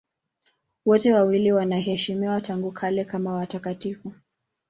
[0.85, 4.13] Wote wawili wanaheshimiwa tangu kale kama watakatifu.